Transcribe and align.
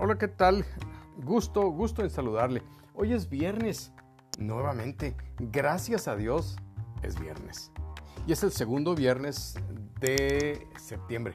Hola, 0.00 0.16
¿qué 0.16 0.28
tal? 0.28 0.64
Gusto, 1.24 1.72
gusto 1.72 2.02
en 2.04 2.10
saludarle. 2.10 2.62
Hoy 2.94 3.12
es 3.14 3.28
viernes, 3.28 3.92
nuevamente. 4.38 5.16
Gracias 5.40 6.06
a 6.06 6.14
Dios, 6.14 6.56
es 7.02 7.18
viernes. 7.18 7.72
Y 8.24 8.30
es 8.30 8.44
el 8.44 8.52
segundo 8.52 8.94
viernes 8.94 9.56
de 9.98 10.68
septiembre. 10.76 11.34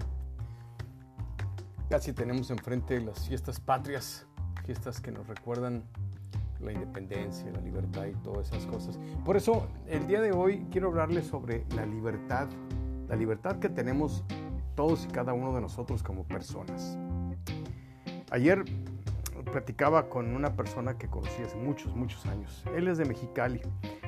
Casi 1.89 2.13
tenemos 2.13 2.51
enfrente 2.51 3.01
las 3.01 3.27
fiestas 3.27 3.59
patrias, 3.59 4.25
fiestas 4.65 5.01
que 5.01 5.11
nos 5.11 5.27
recuerdan 5.27 5.83
la 6.61 6.71
independencia, 6.71 7.51
la 7.51 7.59
libertad 7.59 8.05
y 8.05 8.13
todas 8.23 8.47
esas 8.47 8.65
cosas. 8.67 8.97
Por 9.25 9.35
eso, 9.35 9.67
el 9.87 10.07
día 10.07 10.21
de 10.21 10.31
hoy 10.31 10.65
quiero 10.71 10.87
hablarles 10.87 11.27
sobre 11.27 11.65
la 11.75 11.85
libertad, 11.85 12.47
la 13.09 13.17
libertad 13.17 13.59
que 13.59 13.67
tenemos 13.67 14.23
todos 14.73 15.03
y 15.03 15.09
cada 15.09 15.33
uno 15.33 15.53
de 15.53 15.59
nosotros 15.59 16.01
como 16.01 16.23
personas. 16.23 16.97
Ayer 18.33 18.65
platicaba 19.51 20.09
con 20.09 20.35
una 20.35 20.55
persona 20.55 20.97
que 20.97 21.07
conocí 21.07 21.43
hace 21.43 21.55
muchos, 21.55 21.95
muchos 21.95 22.25
años. 22.25 22.63
Él 22.75 22.87
es 22.87 22.97
de 22.97 23.05
Mexicali, 23.05 23.61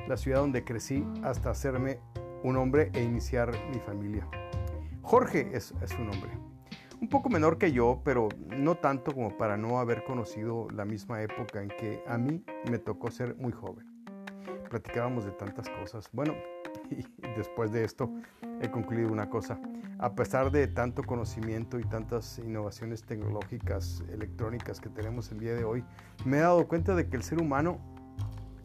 la 0.08 0.16
ciudad 0.16 0.40
donde 0.40 0.64
crecí 0.64 1.06
hasta 1.22 1.50
hacerme 1.50 2.00
un 2.42 2.56
hombre 2.56 2.90
e 2.94 3.04
iniciar 3.04 3.52
mi 3.72 3.78
familia. 3.78 4.26
Jorge 5.02 5.48
es, 5.52 5.72
es 5.80 5.90
su 5.90 6.02
nombre. 6.02 6.28
Un 7.00 7.08
poco 7.08 7.28
menor 7.28 7.56
que 7.56 7.70
yo, 7.70 8.00
pero 8.04 8.28
no 8.48 8.74
tanto 8.74 9.12
como 9.12 9.36
para 9.36 9.56
no 9.56 9.78
haber 9.78 10.02
conocido 10.02 10.66
la 10.72 10.84
misma 10.84 11.22
época 11.22 11.62
en 11.62 11.68
que 11.68 12.02
a 12.08 12.18
mí 12.18 12.42
me 12.68 12.80
tocó 12.80 13.12
ser 13.12 13.36
muy 13.36 13.52
joven. 13.52 13.86
Platicábamos 14.68 15.24
de 15.24 15.30
tantas 15.30 15.68
cosas. 15.68 16.10
Bueno, 16.12 16.34
y 16.90 17.04
después 17.36 17.72
de 17.72 17.84
esto 17.84 18.10
he 18.60 18.70
concluido 18.70 19.12
una 19.12 19.28
cosa. 19.28 19.58
A 19.98 20.14
pesar 20.14 20.50
de 20.50 20.66
tanto 20.66 21.02
conocimiento 21.02 21.78
y 21.78 21.84
tantas 21.84 22.38
innovaciones 22.38 23.02
tecnológicas, 23.02 24.02
electrónicas 24.12 24.80
que 24.80 24.88
tenemos 24.88 25.30
el 25.32 25.40
día 25.40 25.54
de 25.54 25.64
hoy, 25.64 25.84
me 26.24 26.38
he 26.38 26.40
dado 26.40 26.66
cuenta 26.68 26.94
de 26.94 27.08
que 27.08 27.16
el 27.16 27.22
ser 27.22 27.40
humano, 27.40 27.78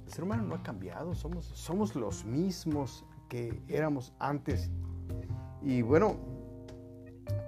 el 0.06 0.12
ser 0.12 0.24
humano 0.24 0.44
no 0.44 0.56
ha 0.56 0.64
cambiado, 0.64 1.14
somos, 1.16 1.46
somos 1.46 1.96
los 1.96 2.26
mismos 2.26 3.06
que 3.30 3.62
éramos 3.68 4.14
antes. 4.20 4.70
Y 5.62 5.82
bueno, 5.82 6.18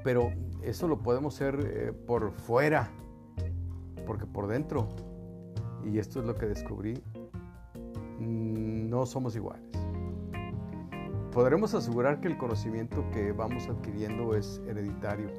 pero 0.04 0.32
eso 0.62 0.88
lo 0.88 1.00
podemos 1.00 1.36
hacer 1.36 1.60
eh, 1.62 1.94
por 1.94 2.32
fuera, 2.32 2.90
porque 4.06 4.26
por 4.26 4.48
dentro, 4.48 4.88
y 5.84 5.98
esto 5.98 6.20
es 6.20 6.26
lo 6.26 6.36
que 6.36 6.46
descubrí, 6.46 6.94
mm, 8.20 8.90
no 8.90 9.06
somos 9.06 9.36
iguales 9.36 9.73
podremos 11.34 11.74
asegurar 11.74 12.22
que 12.22 12.28
el 12.28 12.38
conocimiento 12.38 13.04
que 13.12 13.32
vamos 13.32 13.68
adquiriendo 13.68 14.36
es 14.36 14.62
hereditario, 14.68 15.30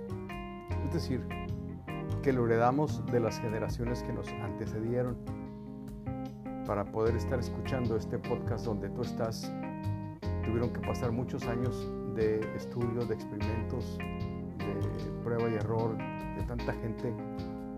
es 0.84 0.92
decir, 0.92 1.24
que 2.20 2.32
lo 2.32 2.46
heredamos 2.46 3.04
de 3.06 3.20
las 3.20 3.38
generaciones 3.38 4.02
que 4.02 4.12
nos 4.12 4.28
antecedieron. 4.28 5.16
Para 6.66 6.84
poder 6.84 7.14
estar 7.14 7.38
escuchando 7.38 7.96
este 7.96 8.18
podcast 8.18 8.64
donde 8.64 8.88
tú 8.88 9.02
estás, 9.02 9.52
tuvieron 10.44 10.72
que 10.72 10.80
pasar 10.80 11.12
muchos 11.12 11.46
años 11.46 11.88
de 12.16 12.40
estudio, 12.56 13.04
de 13.04 13.14
experimentos, 13.14 13.98
de 13.98 15.22
prueba 15.22 15.48
y 15.48 15.54
error, 15.54 15.96
de 15.96 16.42
tanta 16.44 16.72
gente, 16.72 17.14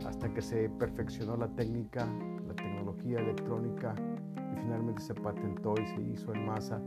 hasta 0.06 0.32
que 0.32 0.40
se 0.40 0.70
perfeccionó 0.70 1.36
la 1.36 1.48
técnica, 1.48 2.06
la 2.46 2.54
tecnología 2.54 3.18
electrónica 3.18 3.94
y 4.36 4.60
finalmente 4.60 5.02
se 5.02 5.14
patentó 5.14 5.74
y 5.82 5.86
se 5.86 6.00
hizo 6.00 6.32
en 6.32 6.46
masa 6.46 6.80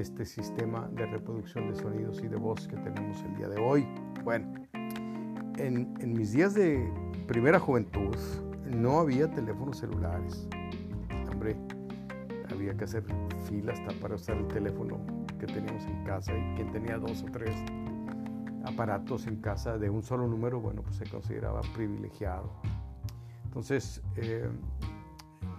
este 0.00 0.24
sistema 0.24 0.88
de 0.92 1.06
reproducción 1.06 1.70
de 1.70 1.78
sonidos 1.78 2.22
y 2.22 2.28
de 2.28 2.36
voz 2.36 2.66
que 2.66 2.76
tenemos 2.76 3.22
el 3.22 3.36
día 3.36 3.48
de 3.48 3.60
hoy. 3.60 3.86
Bueno, 4.24 4.52
en, 5.58 5.94
en 6.00 6.12
mis 6.12 6.32
días 6.32 6.54
de 6.54 6.90
primera 7.26 7.60
juventud 7.60 8.16
no 8.66 9.00
había 9.00 9.30
teléfonos 9.30 9.78
celulares. 9.78 10.48
Hombre, 11.30 11.56
había 12.50 12.74
que 12.76 12.84
hacer 12.84 13.04
fila 13.44 13.72
hasta 13.72 13.92
para 14.00 14.14
usar 14.14 14.36
el 14.36 14.48
teléfono 14.48 14.98
que 15.38 15.46
teníamos 15.46 15.84
en 15.86 16.04
casa 16.04 16.32
y 16.36 16.54
quien 16.56 16.70
tenía 16.72 16.98
dos 16.98 17.22
o 17.22 17.26
tres 17.26 17.54
aparatos 18.64 19.26
en 19.26 19.36
casa 19.36 19.78
de 19.78 19.90
un 19.90 20.02
solo 20.02 20.26
número, 20.26 20.60
bueno, 20.60 20.82
pues 20.82 20.96
se 20.96 21.04
consideraba 21.08 21.60
privilegiado. 21.74 22.50
Entonces, 23.44 24.02
eh, 24.16 24.48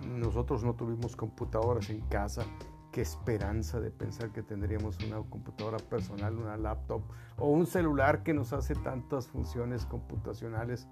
nosotros 0.07 0.63
no 0.63 0.75
tuvimos 0.75 1.16
computadoras 1.16 1.90
en 1.90 2.01
casa 2.01 2.44
qué 2.91 3.02
esperanza 3.02 3.79
de 3.79 3.90
pensar 3.90 4.31
que 4.31 4.44
tendríamos 4.44 4.97
una 5.06 5.18
computadora 5.18 5.78
personal, 5.78 6.38
una 6.38 6.57
laptop 6.57 7.02
o 7.38 7.50
un 7.50 7.66
celular 7.66 8.24
que 8.24 8.34
nos 8.34 8.53
hace 8.53 8.75
tantas 8.75 9.28
funciones 9.28 9.85
computacionales 9.85 10.88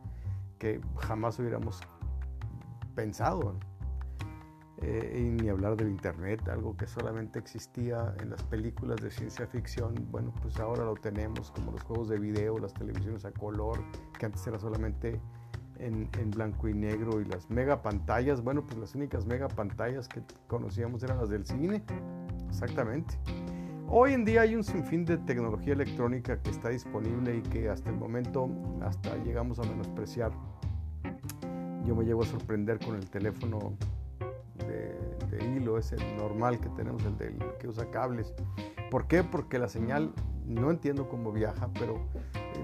que 0.58 0.82
jamás 0.98 1.40
hubiéramos 1.40 1.82
pensado. 2.96 3.56
Eh, 4.82 5.18
y 5.20 5.42
ni 5.42 5.50
hablar 5.50 5.76
del 5.76 5.90
Internet, 5.90 6.48
algo 6.48 6.78
que 6.78 6.88
solamente 6.88 7.38
existía 7.38 8.16
en 8.22 8.30
las 8.30 8.44
películas 8.44 9.02
de 9.02 9.12
ciencia 9.12 9.46
ficción. 9.46 9.94
Bueno, 10.09 10.34
pues 10.42 10.58
ahora 10.58 10.86
lo 10.86 10.94
tenemos, 10.94 11.52
como 11.52 11.74
los 11.74 11.84
juegos 11.84 12.08
de 12.08 12.18
video, 12.18 12.58
las 12.59 12.74
televisiones 12.74 13.26
a 13.26 13.32
color, 13.32 13.84
que 14.18 14.26
antes 14.26 14.48
era 14.48 14.58
solamente 14.58 15.20
en, 15.79 16.31
blanco 16.31 16.67
y 16.67 16.73
negro 16.73 17.22
y 17.22 17.25
las 17.25 17.50
mega 17.50 17.81
pantallas, 17.81 18.44
bueno, 18.44 18.63
pues 18.66 18.78
las 18.78 18.95
únicas 18.95 19.25
mega 19.25 19.47
pantallas 19.47 20.07
que 20.07 20.22
conocíamos 20.47 21.03
eran 21.03 21.17
las 21.17 21.29
del 21.29 21.45
cine, 21.45 21.84
exactamente. 22.50 23.16
Hoy 23.88 24.13
en 24.13 24.23
día 24.23 24.41
hay 24.41 24.56
un 24.56 24.63
sinfín 24.63 25.03
de 25.06 25.17
tecnología 25.17 25.73
electrónica 25.73 26.40
que 26.41 26.51
está 26.51 26.69
disponible 26.69 27.38
y 27.38 27.41
que 27.41 27.69
hasta 27.69 27.90
el 27.90 27.95
momento 27.95 28.50
hasta 28.81 29.16
llegamos 29.23 29.57
a 29.59 29.63
menospreciar. 29.63 30.31
Yo 31.85 31.96
me 31.96 32.06
llevo 32.06 32.22
a 32.22 32.25
sorprender 32.25 32.78
con 32.79 32.96
el 32.96 33.09
teléfono 33.09 33.73
de, 34.67 34.96
de 35.31 35.46
hilo, 35.46 35.79
ese 35.79 35.96
normal 36.17 36.59
que 36.59 36.69
tenemos, 36.69 37.03
el 37.06 37.17
del 37.17 37.40
que 37.59 37.67
usa 37.67 37.90
cables. 37.90 38.34
¿Por 38.91 39.07
qué? 39.07 39.23
Porque 39.23 39.57
la 39.57 39.69
señal, 39.69 40.13
no 40.46 40.69
entiendo 40.69 41.09
cómo 41.09 41.31
viaja, 41.31 41.69
pero 41.79 42.00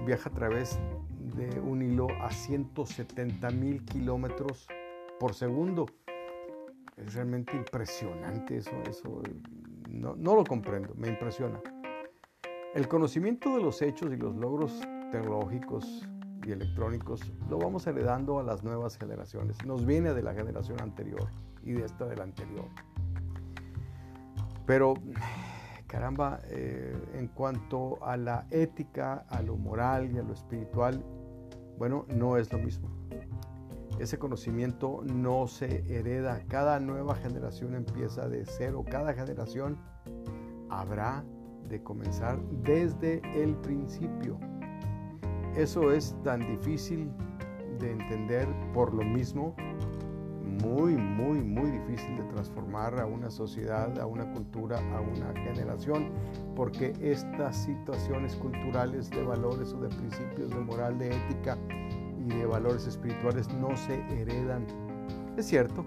viaja 0.06 0.30
a 0.30 0.32
través 0.32 0.78
de 1.36 1.60
un 1.60 1.82
hilo 1.82 2.08
a 2.20 2.30
170 2.30 3.50
mil 3.50 3.84
kilómetros 3.84 4.66
por 5.20 5.34
segundo. 5.34 5.86
Es 6.96 7.14
realmente 7.14 7.54
impresionante 7.54 8.56
eso, 8.56 8.70
eso 8.88 9.22
no, 9.90 10.16
no, 10.16 10.34
lo 10.34 10.44
comprendo, 10.44 10.94
me 10.96 11.08
impresiona. 11.08 11.60
El 12.74 12.88
conocimiento 12.88 13.54
de 13.54 13.62
los 13.62 13.82
hechos 13.82 14.12
y 14.12 14.16
los 14.16 14.34
logros 14.34 14.80
tecnológicos 15.12 16.08
y 16.46 16.52
electrónicos 16.52 17.20
lo 17.50 17.58
vamos 17.58 17.86
heredando 17.86 18.38
a 18.38 18.42
las 18.42 18.62
nuevas 18.62 18.96
generaciones. 18.96 19.64
Nos 19.64 19.84
viene 19.84 20.14
de 20.14 20.22
la 20.22 20.34
generación 20.34 20.80
anterior 20.80 21.28
y 21.62 21.72
de 21.72 21.84
esta 21.84 22.06
de 22.06 22.16
la 22.16 22.24
anterior. 22.24 22.68
Pero, 24.66 24.94
caramba, 25.86 26.40
eh, 26.50 26.96
en 27.14 27.28
cuanto 27.28 28.04
a 28.04 28.16
la 28.16 28.46
ética, 28.50 29.24
a 29.28 29.42
lo 29.42 29.56
moral 29.56 30.10
y 30.12 30.18
a 30.18 30.22
lo 30.22 30.32
espiritual, 30.32 31.04
bueno, 31.78 32.06
no 32.08 32.36
es 32.36 32.52
lo 32.52 32.58
mismo. 32.58 32.88
Ese 33.98 34.18
conocimiento 34.18 35.02
no 35.04 35.46
se 35.46 35.84
hereda. 35.88 36.42
Cada 36.48 36.78
nueva 36.80 37.14
generación 37.14 37.74
empieza 37.74 38.28
de 38.28 38.44
cero. 38.44 38.84
Cada 38.88 39.14
generación 39.14 39.78
habrá 40.68 41.24
de 41.68 41.82
comenzar 41.82 42.38
desde 42.62 43.22
el 43.34 43.54
principio. 43.56 44.38
Eso 45.56 45.92
es 45.92 46.14
tan 46.22 46.40
difícil 46.40 47.10
de 47.78 47.92
entender 47.92 48.46
por 48.74 48.92
lo 48.92 49.02
mismo, 49.02 49.54
muy, 50.62 50.96
muy, 50.96 51.40
muy 51.40 51.70
difícil 51.70 52.16
de 52.16 52.24
transformar 52.24 52.98
a 52.98 53.06
una 53.06 53.30
sociedad, 53.30 53.98
a 53.98 54.06
una 54.06 54.30
cultura, 54.32 54.78
a 54.96 55.00
una 55.00 55.32
generación, 55.42 56.10
porque 56.54 56.92
estas 57.00 57.56
situaciones 57.56 58.34
culturales 58.36 59.10
de 59.10 59.22
valores 59.22 59.72
o 59.72 59.80
de 59.80 59.88
principios 59.88 60.50
de 60.50 60.60
moral, 60.60 60.98
de 60.98 61.14
ética 61.14 61.56
y 62.18 62.28
de 62.28 62.46
valores 62.46 62.86
espirituales 62.86 63.48
no 63.54 63.76
se 63.76 64.00
heredan. 64.20 64.66
Es 65.36 65.46
cierto, 65.46 65.84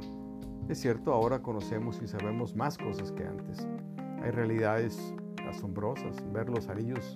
es 0.70 0.80
cierto, 0.80 1.14
ahora 1.14 1.42
conocemos 1.42 2.00
y 2.04 2.08
sabemos 2.08 2.56
más 2.56 2.78
cosas 2.78 3.12
que 3.12 3.24
antes. 3.24 3.68
Hay 4.22 4.32
realidades 4.32 5.14
asombrosas, 5.50 6.24
ver 6.32 6.50
los 6.50 6.68
anillos 6.70 7.16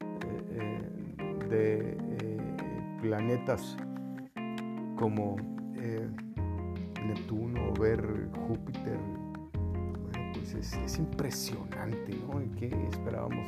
eh, 0.00 0.42
eh, 0.50 1.46
de 1.48 1.96
eh, 2.20 2.98
planetas 3.00 3.76
como 4.96 5.36
Neptuno, 7.04 7.72
ver 7.74 8.28
Júpiter, 8.48 8.98
pues 10.32 10.54
es, 10.54 10.98
impresionante, 10.98 12.16
¿no? 12.28 12.42
¿Y 12.42 12.48
qué 12.50 12.86
esperábamos 12.90 13.46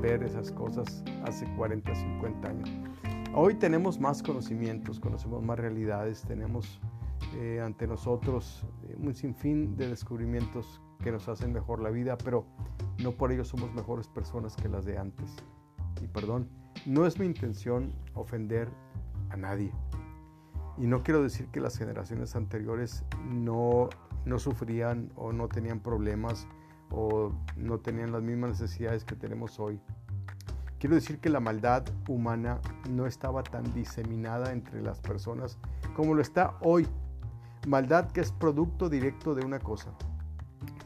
ver 0.00 0.22
esas 0.22 0.50
cosas 0.52 1.02
hace 1.24 1.46
40, 1.56 1.94
50 1.94 2.48
años? 2.48 2.70
Hoy 3.34 3.54
tenemos 3.54 4.00
más 4.00 4.22
conocimientos, 4.22 4.98
conocemos 4.98 5.42
más 5.42 5.58
realidades, 5.58 6.22
tenemos 6.22 6.80
eh, 7.36 7.60
ante 7.64 7.86
nosotros 7.86 8.66
eh, 8.88 8.96
un 8.98 9.14
sinfín 9.14 9.76
de 9.76 9.88
descubrimientos 9.88 10.80
que 11.02 11.12
nos 11.12 11.28
hacen 11.28 11.52
mejor 11.52 11.80
la 11.80 11.90
vida, 11.90 12.18
pero 12.18 12.44
no 13.02 13.12
por 13.12 13.32
ello 13.32 13.44
somos 13.44 13.72
mejores 13.72 14.08
personas 14.08 14.56
que 14.56 14.68
las 14.68 14.84
de 14.84 14.98
antes. 14.98 15.36
Y 16.02 16.06
perdón, 16.08 16.48
no 16.86 17.06
es 17.06 17.18
mi 17.18 17.26
intención 17.26 17.92
ofender 18.14 18.68
a 19.30 19.36
nadie. 19.36 19.72
Y 20.80 20.86
no 20.86 21.02
quiero 21.02 21.22
decir 21.22 21.46
que 21.48 21.60
las 21.60 21.76
generaciones 21.76 22.34
anteriores 22.34 23.04
no, 23.28 23.90
no 24.24 24.38
sufrían 24.38 25.12
o 25.14 25.30
no 25.30 25.46
tenían 25.46 25.80
problemas 25.80 26.48
o 26.90 27.32
no 27.56 27.78
tenían 27.80 28.12
las 28.12 28.22
mismas 28.22 28.60
necesidades 28.60 29.04
que 29.04 29.14
tenemos 29.14 29.60
hoy. 29.60 29.78
Quiero 30.78 30.94
decir 30.94 31.18
que 31.18 31.28
la 31.28 31.38
maldad 31.38 31.84
humana 32.08 32.62
no 32.88 33.06
estaba 33.06 33.42
tan 33.42 33.74
diseminada 33.74 34.52
entre 34.52 34.80
las 34.80 35.00
personas 35.00 35.58
como 35.94 36.14
lo 36.14 36.22
está 36.22 36.56
hoy. 36.62 36.88
Maldad 37.68 38.10
que 38.10 38.22
es 38.22 38.32
producto 38.32 38.88
directo 38.88 39.34
de 39.34 39.44
una 39.44 39.58
cosa, 39.58 39.90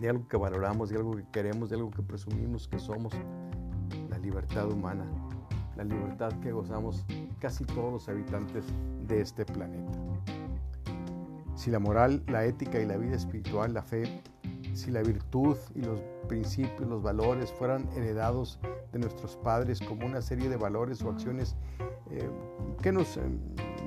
de 0.01 0.11
algo 0.11 0.27
que 0.27 0.37
valoramos, 0.37 0.91
de 0.91 0.97
algo 0.97 1.15
que 1.15 1.25
queremos, 1.31 1.71
de 1.71 1.77
algo 1.77 1.93
que 1.93 2.03
presumimos 2.03 2.67
que 2.67 2.81
somos, 2.81 3.13
la 4.11 4.19
libertad 4.19 4.69
humana, 4.69 5.07
la 5.77 5.85
libertad 5.85 6.33
que 6.41 6.53
gozamos 6.53 7.05
casi 7.39 7.65
todos 7.65 7.93
los 7.93 8.09
habitantes 8.09 8.65
de 9.07 9.21
este 9.21 9.45
planeta. 9.45 9.93
Si 11.55 11.71
la 11.71 11.79
moral, 11.79 12.23
la 12.27 12.45
ética 12.45 12.81
y 12.81 12.87
la 12.87 12.97
vida 12.97 13.17
espiritual, 13.17 13.75
la 13.75 13.83
fe, 13.83 14.23
si 14.75 14.91
la 14.91 15.03
virtud 15.03 15.57
y 15.75 15.83
los 15.83 16.01
principios, 16.29 16.89
los 16.89 17.03
valores 17.03 17.53
fueran 17.53 17.89
heredados 17.97 18.59
de 18.93 18.99
nuestros 18.99 19.37
padres 19.37 19.81
como 19.81 20.07
una 20.07 20.21
serie 20.21 20.49
de 20.49 20.57
valores 20.57 21.03
o 21.03 21.11
acciones 21.11 21.57
eh, 22.11 22.29
que 22.83 22.93
nos 22.93 23.17
eh, 23.17 23.23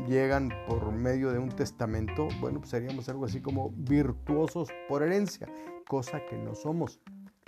llegan 0.07 0.51
por 0.67 0.91
medio 0.91 1.31
de 1.31 1.39
un 1.39 1.49
testamento, 1.49 2.27
bueno, 2.39 2.59
pues 2.59 2.71
seríamos 2.71 3.07
algo 3.09 3.25
así 3.25 3.41
como 3.41 3.71
virtuosos 3.75 4.69
por 4.87 5.03
herencia, 5.03 5.47
cosa 5.87 6.25
que 6.25 6.37
no 6.37 6.55
somos. 6.55 6.99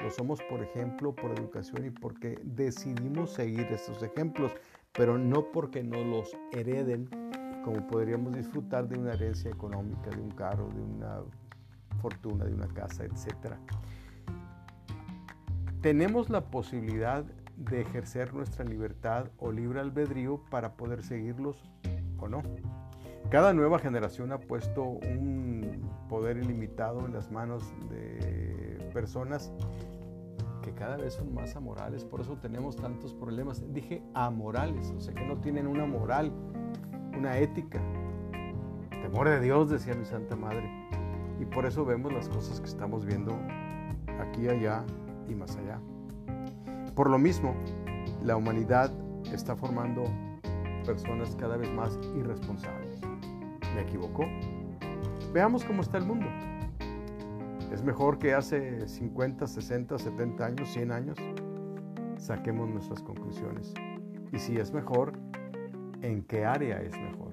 Lo 0.03 0.09
somos, 0.11 0.41
por 0.43 0.63
ejemplo, 0.63 1.13
por 1.13 1.31
educación 1.31 1.85
y 1.85 1.89
porque 1.89 2.39
decidimos 2.43 3.31
seguir 3.31 3.67
estos 3.71 4.01
ejemplos, 4.01 4.53
pero 4.93 5.17
no 5.17 5.51
porque 5.51 5.83
nos 5.83 6.05
los 6.05 6.37
hereden, 6.51 7.09
como 7.65 7.85
podríamos 7.87 8.33
disfrutar 8.33 8.87
de 8.87 8.97
una 8.97 9.13
herencia 9.13 9.51
económica, 9.51 10.09
de 10.09 10.21
un 10.21 10.31
carro, 10.31 10.69
de 10.69 10.81
una 10.81 11.21
fortuna, 12.01 12.45
de 12.45 12.53
una 12.53 12.67
casa, 12.67 13.03
etc. 13.03 13.55
Tenemos 15.81 16.29
la 16.29 16.45
posibilidad 16.49 17.25
de 17.57 17.81
ejercer 17.81 18.33
nuestra 18.33 18.63
libertad 18.63 19.27
o 19.37 19.51
libre 19.51 19.81
albedrío 19.81 20.41
para 20.49 20.77
poder 20.77 21.03
seguirlos 21.03 21.61
o 22.17 22.29
no. 22.29 22.41
Cada 23.29 23.53
nueva 23.53 23.79
generación 23.79 24.31
ha 24.31 24.39
puesto 24.39 24.83
un 24.83 25.87
poder 26.07 26.37
ilimitado 26.37 27.05
en 27.05 27.13
las 27.13 27.31
manos 27.31 27.63
de 27.89 28.89
personas 28.93 29.51
que 30.61 30.73
cada 30.73 30.97
vez 30.97 31.13
son 31.13 31.33
más 31.33 31.55
amorales, 31.55 32.03
por 32.05 32.21
eso 32.21 32.37
tenemos 32.37 32.75
tantos 32.75 33.13
problemas. 33.13 33.63
Dije 33.73 34.03
amorales, 34.13 34.91
o 34.95 34.99
sea 34.99 35.13
que 35.13 35.25
no 35.25 35.37
tienen 35.37 35.67
una 35.67 35.85
moral, 35.85 36.31
una 37.17 37.37
ética. 37.37 37.81
Temor 38.89 39.29
de 39.29 39.39
Dios, 39.39 39.69
decía 39.69 39.95
mi 39.95 40.05
Santa 40.05 40.35
Madre. 40.35 40.69
Y 41.39 41.45
por 41.45 41.65
eso 41.65 41.85
vemos 41.85 42.11
las 42.11 42.27
cosas 42.29 42.59
que 42.59 42.67
estamos 42.67 43.05
viendo 43.05 43.37
aquí, 44.19 44.47
allá 44.47 44.83
y 45.27 45.35
más 45.35 45.55
allá. 45.55 45.79
Por 46.95 47.09
lo 47.09 47.17
mismo, 47.17 47.55
la 48.23 48.35
humanidad 48.35 48.91
está 49.31 49.55
formando 49.55 50.03
personas 50.85 51.35
cada 51.35 51.55
vez 51.55 51.71
más 51.71 51.97
irresponsables. 52.17 52.99
¿Me 53.75 53.81
equivocó? 53.81 54.25
Veamos 55.33 55.63
cómo 55.63 55.81
está 55.81 55.97
el 55.97 56.05
mundo. 56.05 56.25
¿Es 57.71 57.83
mejor 57.83 58.17
que 58.17 58.33
hace 58.33 58.87
50, 58.87 59.45
60, 59.45 59.99
70 59.99 60.45
años, 60.45 60.69
100 60.69 60.91
años? 60.91 61.17
Saquemos 62.17 62.67
nuestras 62.67 63.03
conclusiones. 63.03 63.73
Y 64.31 64.39
si 64.39 64.57
es 64.57 64.73
mejor, 64.73 65.13
¿en 66.01 66.23
qué 66.23 66.45
área 66.45 66.81
es 66.81 66.97
mejor? 66.99 67.29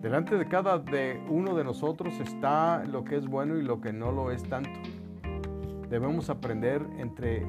Delante 0.00 0.36
de 0.36 0.48
cada 0.48 0.78
de 0.78 1.22
uno 1.28 1.54
de 1.54 1.64
nosotros 1.64 2.14
está 2.18 2.82
lo 2.84 3.04
que 3.04 3.16
es 3.16 3.26
bueno 3.26 3.58
y 3.58 3.62
lo 3.62 3.80
que 3.80 3.92
no 3.92 4.10
lo 4.10 4.30
es 4.30 4.42
tanto. 4.42 4.70
Debemos 5.90 6.30
aprender 6.30 6.82
entre 6.98 7.46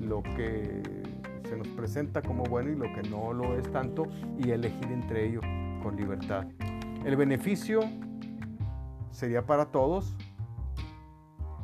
lo 0.00 0.22
que 0.22 0.82
se 1.48 1.56
nos 1.56 1.68
presenta 1.68 2.22
como 2.22 2.44
bueno 2.44 2.70
y 2.70 2.76
lo 2.76 2.92
que 2.94 3.08
no 3.08 3.34
lo 3.34 3.58
es 3.58 3.70
tanto 3.72 4.06
y 4.38 4.50
elegir 4.50 4.90
entre 4.90 5.26
ello 5.26 5.40
con 5.82 5.96
libertad. 5.96 6.46
El 7.04 7.16
beneficio 7.16 7.80
sería 9.10 9.44
para 9.44 9.66
todos 9.66 10.16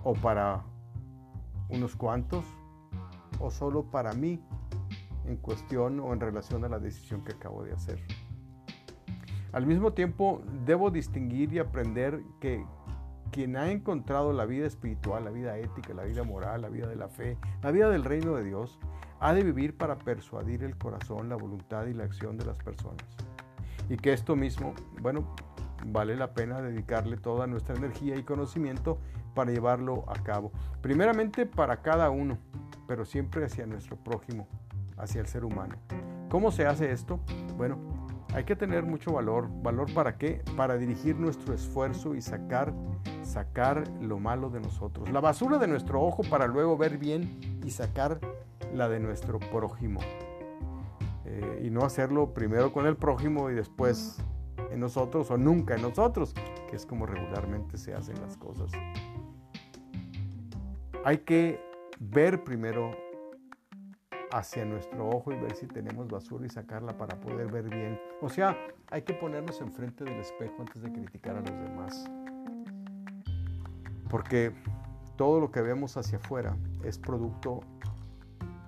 o 0.05 0.13
para 0.15 0.63
unos 1.69 1.97
cuantos 1.97 2.45
o 3.41 3.51
solo 3.51 3.85
para 3.85 4.13
mí 4.13 4.41
en 5.27 5.37
cuestión 5.37 5.99
o 6.01 6.13
en 6.13 6.21
relación 6.21 6.65
a 6.65 6.69
la 6.69 6.79
decisión 6.79 7.25
que 7.25 7.33
acabo 7.33 7.65
de 7.65 7.73
hacer. 7.73 8.01
Al 9.53 9.67
mismo 9.67 9.93
tiempo, 9.93 10.43
debo 10.67 10.91
distinguir 10.91 11.53
y 11.53 11.59
aprender 11.59 12.21
que 12.41 12.65
quien 13.31 13.57
ha 13.57 13.71
encontrado 13.71 14.33
la 14.33 14.47
vida 14.47 14.67
espiritual, 14.67 15.25
la 15.25 15.31
vida 15.31 15.59
ética, 15.59 15.95
la 15.95 16.05
vida 16.05 16.23
moral, 16.23 16.63
la 16.63 16.69
vida 16.69 16.87
de 16.87 16.97
la 16.97 17.09
fe, 17.09 17.39
la 17.63 17.71
vida 17.71 17.89
del 17.89 18.05
reino 18.05 18.35
de 18.35 18.45
Dios, 18.45 18.79
ha 19.21 19.33
de 19.33 19.43
vivir 19.43 19.77
para 19.77 19.97
persuadir 19.99 20.63
el 20.65 20.77
corazón, 20.77 21.29
la 21.29 21.37
voluntad 21.37 21.87
y 21.87 21.95
la 21.95 22.05
acción 22.05 22.37
de 22.37 22.45
las 22.45 22.59
personas. 22.59 23.05
Y 23.89 23.97
que 23.97 24.13
esto 24.13 24.37
mismo, 24.37 24.75
bueno, 25.01 25.35
vale 25.87 26.17
la 26.17 26.35
pena 26.35 26.61
dedicarle 26.61 27.17
toda 27.17 27.47
nuestra 27.47 27.75
energía 27.75 28.17
y 28.17 28.23
conocimiento 28.23 28.99
para 29.35 29.51
llevarlo 29.51 30.05
a 30.09 30.15
cabo. 30.23 30.53
Primeramente 30.81 31.47
para 31.47 31.83
cada 31.83 32.11
uno, 32.11 32.39
pero 32.87 33.05
siempre 33.05 33.45
hacia 33.45 33.67
nuestro 33.67 33.97
prójimo, 33.97 34.47
hacia 34.97 35.21
el 35.21 35.27
ser 35.27 35.45
humano. 35.45 35.77
¿Cómo 36.29 36.51
se 36.51 36.67
hace 36.67 36.91
esto? 36.93 37.21
Bueno, 37.57 37.79
hay 38.35 38.45
que 38.45 38.57
tener 38.57 38.83
mucho 38.83 39.13
valor. 39.13 39.49
¿Valor 39.63 39.93
para 39.95 40.19
qué? 40.19 40.43
Para 40.57 40.77
dirigir 40.77 41.17
nuestro 41.17 41.55
esfuerzo 41.55 42.15
y 42.15 42.21
sacar, 42.21 42.75
sacar 43.23 43.87
lo 44.01 44.19
malo 44.19 44.51
de 44.51 44.61
nosotros. 44.61 45.09
La 45.11 45.21
basura 45.21 45.59
de 45.59 45.69
nuestro 45.69 46.03
ojo 46.03 46.23
para 46.25 46.47
luego 46.47 46.77
ver 46.77 46.99
bien 46.99 47.61
y 47.65 47.71
sacar 47.71 48.19
la 48.75 48.89
de 48.89 48.99
nuestro 48.99 49.39
prójimo. 49.39 50.01
Eh, 51.27 51.63
y 51.65 51.71
no 51.71 51.85
hacerlo 51.85 52.35
primero 52.35 52.73
con 52.73 52.87
el 52.87 52.97
prójimo 52.97 53.51
y 53.51 53.55
después 53.55 54.19
en 54.71 54.81
nosotros 54.81 55.31
o 55.31 55.39
nunca 55.39 55.77
en 55.77 55.83
nosotros, 55.83 56.35
que 56.69 56.77
es 56.77 56.85
como 56.85 57.07
regularmente 57.07 57.79
se 57.79 57.95
hacen 57.95 58.21
las 58.21 58.37
cosas. 58.37 58.73
Hay 61.07 61.19
que 61.19 61.61
ver 62.01 62.45
primero 62.45 62.97
hacia 64.33 64.65
nuestro 64.65 65.07
ojo 65.11 65.33
y 65.33 65.37
ver 65.37 65.55
si 65.55 65.67
tenemos 65.67 66.09
basura 66.09 66.47
y 66.47 66.49
sacarla 66.49 66.97
para 66.97 67.21
poder 67.21 67.53
ver 67.53 67.69
bien. 67.69 68.01
O 68.23 68.31
sea, 68.31 68.57
hay 68.91 69.03
que 69.03 69.13
ponernos 69.13 69.61
enfrente 69.61 70.03
del 70.03 70.19
espejo 70.19 70.55
antes 70.61 70.81
de 70.81 70.91
criticar 70.91 71.37
a 71.37 71.41
los 71.41 71.51
demás. 71.51 72.11
Porque 74.09 74.55
todo 75.17 75.41
lo 75.41 75.51
que 75.51 75.61
vemos 75.61 75.95
hacia 75.99 76.17
afuera 76.17 76.57
es 76.83 76.99
producto 76.99 77.61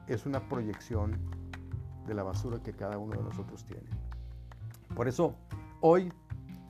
es 0.06 0.26
una 0.26 0.46
proyección 0.46 1.18
de 2.06 2.12
la 2.12 2.22
basura 2.22 2.62
que 2.62 2.74
cada 2.74 2.98
uno 2.98 3.16
de 3.16 3.22
nosotros 3.22 3.64
tiene. 3.64 3.88
Por 4.94 5.08
eso, 5.08 5.34
hoy 5.80 6.12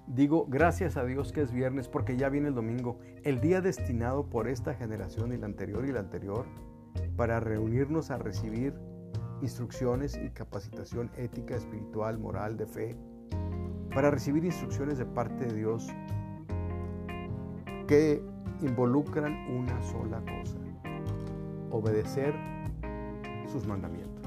digo 0.07 0.47
gracias 0.49 0.97
a 0.97 1.05
Dios 1.05 1.33
que 1.33 1.43
es 1.43 1.53
viernes 1.53 1.89
porque 1.89 2.17
ya 2.17 2.29
viene 2.29 2.49
el 2.49 2.55
domingo, 2.55 2.99
el 3.25 3.41
día 3.41 3.61
destinado 3.61 4.29
por 4.29 4.49
esta 4.49 4.75
generación 4.75 5.33
y 5.33 5.37
la 5.37 5.47
anterior 5.47 5.85
y 5.87 5.93
la 5.93 6.01
anterior 6.01 6.47
para 7.17 7.41
reunirnos 7.41 8.11
a 8.11 8.19
recibir 8.19 8.75
instrucciones 9.43 10.17
y 10.17 10.31
capacitación 10.31 11.11
ética, 11.17 11.57
espiritual, 11.57 12.19
moral, 12.19 12.57
de 12.57 12.67
fe, 12.67 12.97
para 13.95 14.11
recibir 14.11 14.45
instrucciones 14.45 14.99
de 14.99 15.07
parte 15.07 15.47
de 15.47 15.55
Dios 15.55 15.89
que 17.87 18.23
involucran 18.63 19.33
una 19.51 19.81
sola 19.83 20.21
cosa, 20.21 20.59
obedecer 21.71 22.35
sus 23.51 23.67
mandamientos, 23.67 24.27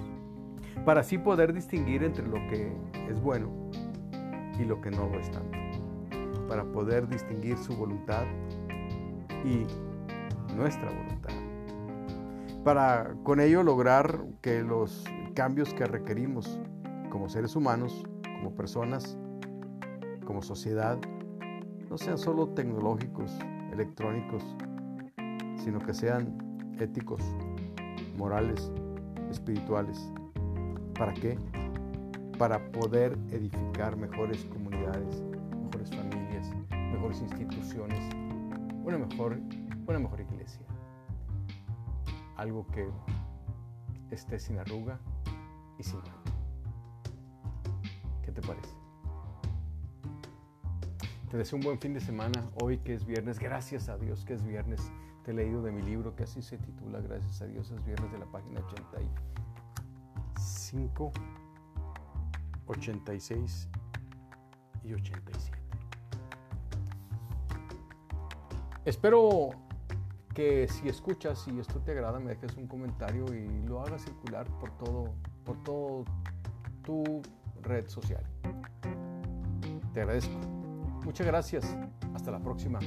para 0.85 1.01
así 1.01 1.17
poder 1.17 1.53
distinguir 1.53 2.03
entre 2.03 2.27
lo 2.27 2.37
que 2.49 2.71
es 3.09 3.21
bueno 3.21 3.49
y 4.59 4.65
lo 4.65 4.79
que 4.81 4.91
no 4.91 5.07
lo 5.09 5.19
es 5.19 5.29
tanto, 5.31 5.57
para 6.49 6.63
poder 6.63 7.07
distinguir 7.07 7.57
su 7.59 7.77
voluntad 7.77 8.25
y 9.45 9.65
nuestra 10.55 10.89
voluntad, 10.91 11.33
para 12.65 13.13
con 13.23 13.39
ello 13.39 13.61
lograr 13.61 14.25
que 14.41 14.63
los 14.63 15.05
cambios 15.35 15.73
que 15.75 15.85
requerimos 15.85 16.59
como 17.11 17.29
seres 17.29 17.55
humanos, 17.55 18.03
como 18.23 18.55
personas, 18.55 19.15
como 20.25 20.41
sociedad, 20.41 20.97
no 21.87 21.97
sean 21.97 22.17
solo 22.17 22.49
tecnológicos, 22.49 23.31
electrónicos, 23.71 24.43
sino 25.63 25.79
que 25.79 25.93
sean 25.93 26.35
éticos, 26.79 27.21
morales, 28.17 28.71
espirituales. 29.29 30.11
¿Para 30.97 31.13
qué? 31.13 31.37
Para 32.37 32.71
poder 32.71 33.17
edificar 33.31 33.95
mejores 33.95 34.45
comunidades, 34.45 35.23
mejores 35.69 35.95
familias, 35.95 36.51
mejores 36.71 37.21
instituciones, 37.21 37.99
una 38.83 38.97
mejor, 38.97 39.39
una 39.85 39.99
mejor 39.99 40.21
iglesia. 40.21 40.65
Algo 42.37 42.65
que 42.67 42.89
esté 44.09 44.39
sin 44.39 44.57
arruga 44.57 44.99
y 45.77 45.83
sin 45.83 45.99
mal. 45.99 46.09
¿Qué 48.23 48.31
te 48.31 48.41
parece? 48.41 48.73
Te 51.29 51.37
deseo 51.37 51.59
un 51.59 51.63
buen 51.63 51.79
fin 51.79 51.93
de 51.93 51.99
semana, 51.99 52.49
hoy 52.63 52.79
que 52.79 52.95
es 52.95 53.05
viernes, 53.05 53.37
gracias 53.37 53.89
a 53.89 53.97
Dios 53.97 54.25
que 54.25 54.33
es 54.33 54.43
viernes. 54.43 54.91
Te 55.23 55.29
he 55.31 55.35
leído 55.35 55.61
de 55.61 55.71
mi 55.71 55.83
libro 55.83 56.15
que 56.15 56.23
así 56.23 56.41
se 56.41 56.57
titula, 56.57 56.99
gracias 57.01 57.43
a 57.43 57.45
Dios 57.45 57.69
es 57.69 57.85
viernes 57.85 58.11
de 58.11 58.17
la 58.17 58.25
página 58.25 58.59
85, 58.61 61.11
86 62.65 63.69
y 64.83 64.93
87. 64.93 65.58
Espero 68.89 69.51
que 70.33 70.67
si 70.67 70.89
escuchas 70.89 71.47
y 71.47 71.59
esto 71.59 71.79
te 71.79 71.91
agrada 71.91 72.19
me 72.19 72.31
dejes 72.31 72.57
un 72.57 72.65
comentario 72.65 73.23
y 73.31 73.47
lo 73.67 73.81
hagas 73.81 74.01
circular 74.01 74.47
por 74.59 74.71
todo, 74.79 75.13
por 75.45 75.61
todo 75.61 76.05
tu 76.83 77.21
red 77.61 77.87
social. 77.87 78.23
Te 79.93 80.01
agradezco. 80.01 80.33
Muchas 81.05 81.27
gracias. 81.27 81.77
Hasta 82.15 82.31
la 82.31 82.39
próxima. 82.39 82.79